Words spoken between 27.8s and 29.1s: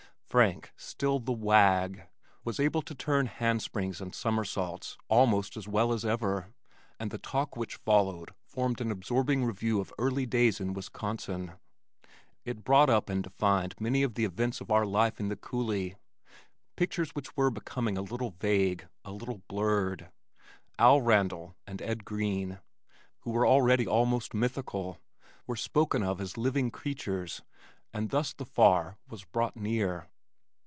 and thus the far